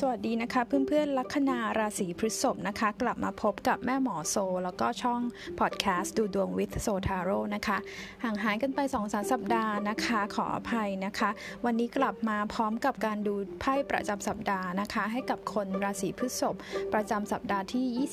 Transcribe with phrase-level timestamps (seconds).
[0.00, 5.20] สวัสดีนะคะเพื่อนๆ ลัคนาราศีพฤษภนะคะ กลับมาพบกับแม่หมอโซ แล้วก็ช่อง
[5.60, 7.78] พอดแคสต์ดูดวงวิทโซทาโร่นะคะ
[8.24, 11.30] ห่างหายกันไป2อสสัปดาห์นะคะ ขออภัยนะคะ
[11.64, 16.54] วันนี้กลับมาพร้อมกับการดูไพ่ประจำสัปดาห์นะคะ ให้กับคนราศีพฤษภ
[16.94, 18.08] ประจำสัปดาห์ที่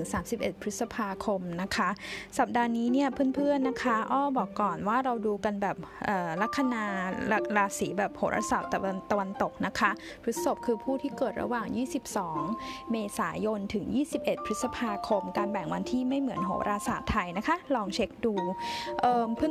[0.00, 1.88] 25-31 พฤษภาคมนะคะ
[2.38, 5.76] สัปดาห์นี้เนี่ยเพื่อนๆนะคะ อ้อบอกก่อนว่าเราดูกันแบบ
[6.42, 6.84] ลัคนา
[7.56, 9.90] ราศีแบบโหราศาสตร์ตะวันตกนะคะ
[10.22, 11.66] พฤษภคือผู้ที่เกิดระหว่าง
[12.30, 13.84] 22 เมษายนถึง
[14.16, 18.34] 21 พฤษภาคม การแบ่งวันที่ไม่เหมือนโหราศาสตร์ไทยนะคะ ลองเช็คดู
[19.00, 19.04] เ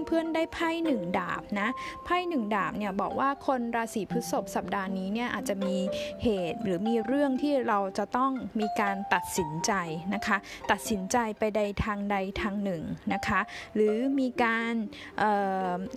[0.05, 1.70] เพื่อนๆได้ไพ่หนึ่งดาบนะ
[2.05, 5.76] ไพ่หนึ่งดาบเนี่ยบอกว่าคนราศีพฤษภสัปดาห์นี้เนี่ยอาจจะมี
[6.23, 9.72] เหตุหรือมีเรื่องที่เราจะต้องมีการตัดสินใจ
[10.14, 10.38] นะคะ
[10.72, 12.84] ตัดสินใจไปใดทางใดทางหนึ่ง
[13.14, 13.40] นะคะ
[13.76, 14.73] หรือมีการ
[15.20, 15.22] เ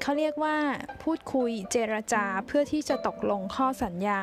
[0.03, 0.57] เขาเรียกว่า
[1.03, 4.21] พูดคุยเจรจาเพื่อที่จะตกลงข้อสัญญา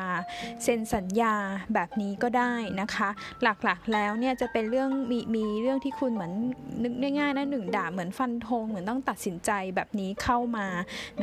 [0.64, 1.34] เซ็นสัญญา
[1.74, 3.08] แบบนี้ก็ได้นะคะ
[3.42, 6.32] หลักๆแล้วเนี่ยจะเป็นเรื่องมีมีเรื่องที่คุณเหมือน
[6.82, 10.66] นึกง่ายๆนะหนึ่งด่าเหมือนฟันธงเหมือนต้องตัดสินใจแบบนี้เข้ามา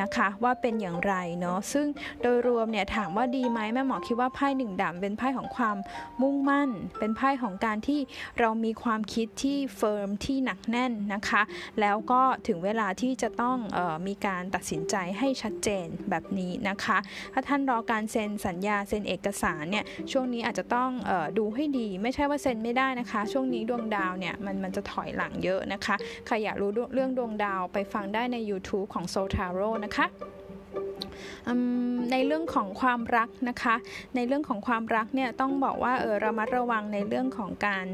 [0.01, 1.85] นะคะ ว่าเป็นอย่างไรเนาะซึ่ง
[2.21, 5.77] โดยรวมเนี่ยถามว่าดีไหมแม่หมอคิดว่าไพ่หนึ่งด่าเป็นไพ่ของความ
[6.21, 6.69] มุ่งมั่น
[6.99, 7.99] เป็นไพ่ของการที่
[8.39, 11.41] เรามีความคิดที่เฟิร์มที่หนักแน่นนะคะ
[11.81, 16.97] แล้วก็ถึงเวลาที่จะต้องออมีการตัดสินใจให้ชัดเจนแบบนี้นะคะ
[17.33, 25.95] ถ้าท่านรอการเซ็นสัญญาเซ็นเอกสารเนี่ยช่วงนี้อาจจะต้องออดูให้ดี ไม่ใช่ว่าเซ็นไม่ได้นะคะ ช่วงนี้ดวงดาวเนี่ยมันมันจะถอยหลังเยอะนะคะ
[26.27, 30.05] ใครอยากรู้เรื่องดวงดาวไปฟังได้ใน YouTube ของ s o t a r o นะคะ
[32.11, 33.75] ในเรื่องของความรักนะคะ
[34.15, 37.85] ในเรื่องของความรักเนี่ยต้องบอกว่าเออระมัดระวังในเรื่องของการ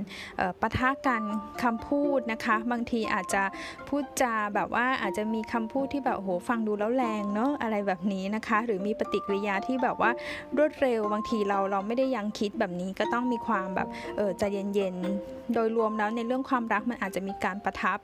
[0.61, 1.23] ปะทะกัน
[1.63, 3.43] คำพูดนะคะ บางทีอาจจะ
[3.89, 10.11] พูดจาแบบว่าอาจจะมีคำพูดที่แบบโหฟังดูแล้วแรงเนาะอะไรแบบนี้นะคะ หรือมีปฏิกิริยาที่แบบว่า
[10.57, 13.87] รวดเร็วบางทีเราเราไม่ได้ยังคิดแบบนี้ก็ต้องมีความแบบ
[14.17, 17.99] เออใจเย็นๆโดยรวมแล้วในเรื่องความรักมันอาจจะมีการประทับ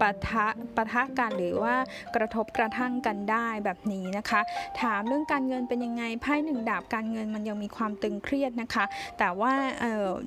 [0.00, 1.74] ปะทะปะทะกันหรือว่า
[2.16, 4.40] กระทบกระทั่งกันได้แบบนี้นะคะ
[4.80, 8.84] ถามเรื่องการเงินเป็นยังไงไพ่หนึ่งดาบการเงินมันยังมีความตึงเครียดนะคะ
[9.18, 9.52] แต่ว่า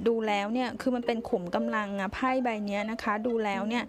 [0.08, 3.84] ดูแล้วเนี่ยคือมันเป็นขุมกำลังอะไพ่ใบนี้นะคะ ดูแล้วเนี่ย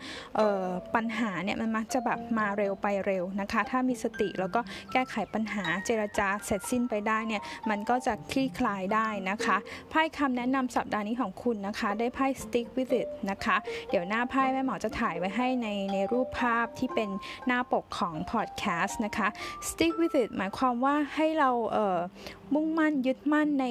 [0.94, 4.61] ปัญหาเนี่ยมันมักจะแบบมาเร็วไปเร็วนะคะ ถ้ามีสติแล้วก็
[4.93, 9.56] แก้ไขปัญหาเจรจาเสร็จสิ้นไปได้เนี่ยมันก็จะคลี่คลายได้นะคะ
[9.91, 13.56] ไพ่คำแนะนำสัปดาห์นี้ของคุณนะคะ ได้ไพ่ stick with it นะคะ
[13.91, 17.11] เดี๋ยวหน้าไพ่แม่หมอจะถ่ายไว้ให้ในในรูปภาพที่เป็น
[17.47, 19.28] หน้าปกของพอดแคสต์นะคะ
[19.69, 23.67] stick with it หมายความความว่าให้เราเมุ่งมั่นยึดมั่นใน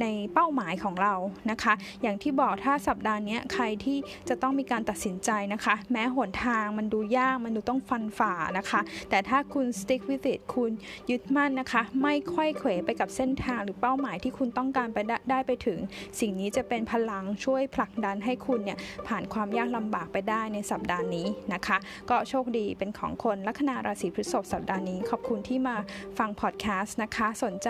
[0.00, 1.14] ในเป้าหมายของเรา
[1.50, 10.70] นะคะ อย่างที่บอกถ้าสัปดาห์นี้ใครที่จะต้องมีการตัดสินใจนะคะ แม้หนทางมันดูยากมันดูต้องฟันฝ่านะคะ แต่ถ้าคุณ stick with it คุณ
[11.10, 14.98] ยึดมั่นนะคะ ไม่ค่อยเขวไปกับเส้นทางหรือเป้าหมายที่คุณต้องการไป
[15.30, 15.78] ได้ไปถึง
[16.20, 18.78] สิ่งนี้จะเป็นพลังช่วยผลักดันให้คุณเนี่ย
[19.08, 21.76] ผ่านความยากลำบากไปได้ในสัปดาห์นี้นะคะ
[22.10, 25.76] ก็โชคดีเป็นของคนลัคนาราศีพฤษภสัปดาห์นี้ ขอบคุณที่มา
[26.18, 27.68] ฟังพอดแคสต์นะคะ สนใจ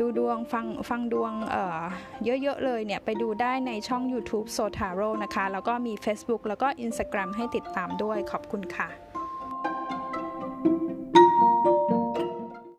[0.00, 1.32] ดูดวงฟังฟังดวง
[2.24, 9.03] เยอะๆเลยเนี่ย ไปดูได้ในช่อง YouTube s o t a r o นะคะ แล้วก็มี Facebook แล้วก็ Instagram ให้ติดตามด้วยขอบคุณค่ะ